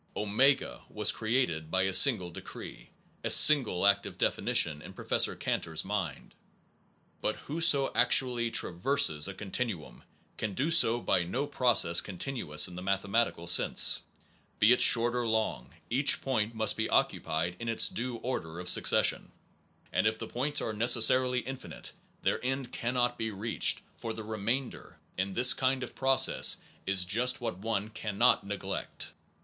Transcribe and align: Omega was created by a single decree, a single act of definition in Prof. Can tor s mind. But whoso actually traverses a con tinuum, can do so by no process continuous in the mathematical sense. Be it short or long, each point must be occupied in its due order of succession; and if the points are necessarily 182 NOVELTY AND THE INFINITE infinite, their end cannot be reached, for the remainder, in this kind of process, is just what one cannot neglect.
Omega 0.17 0.81
was 0.89 1.11
created 1.11 1.69
by 1.69 1.83
a 1.83 1.93
single 1.93 2.31
decree, 2.31 2.89
a 3.23 3.29
single 3.29 3.85
act 3.85 4.07
of 4.07 4.17
definition 4.17 4.81
in 4.81 4.93
Prof. 4.93 5.37
Can 5.37 5.61
tor 5.61 5.73
s 5.73 5.85
mind. 5.85 6.33
But 7.21 7.35
whoso 7.35 7.91
actually 7.93 8.49
traverses 8.49 9.27
a 9.27 9.35
con 9.35 9.51
tinuum, 9.51 10.01
can 10.37 10.55
do 10.55 10.71
so 10.71 10.99
by 11.01 11.21
no 11.23 11.45
process 11.45 12.01
continuous 12.01 12.67
in 12.67 12.73
the 12.73 12.81
mathematical 12.81 13.45
sense. 13.45 14.01
Be 14.57 14.71
it 14.73 14.81
short 14.81 15.13
or 15.15 15.27
long, 15.27 15.71
each 15.91 16.21
point 16.23 16.55
must 16.55 16.75
be 16.77 16.89
occupied 16.89 17.55
in 17.59 17.69
its 17.69 17.87
due 17.87 18.15
order 18.15 18.59
of 18.59 18.69
succession; 18.69 19.31
and 19.93 20.07
if 20.07 20.17
the 20.17 20.25
points 20.25 20.61
are 20.61 20.73
necessarily 20.73 21.41
182 21.43 21.67
NOVELTY 21.67 21.93
AND 21.93 22.23
THE 22.23 22.29
INFINITE 22.31 22.37
infinite, 22.41 22.41
their 22.41 22.51
end 22.51 22.71
cannot 22.95 23.17
be 23.19 23.29
reached, 23.29 23.83
for 23.95 24.13
the 24.13 24.23
remainder, 24.23 24.97
in 25.15 25.35
this 25.35 25.53
kind 25.53 25.83
of 25.83 25.93
process, 25.93 26.57
is 26.87 27.05
just 27.05 27.39
what 27.39 27.59
one 27.59 27.89
cannot 27.91 28.43
neglect. 28.43 29.11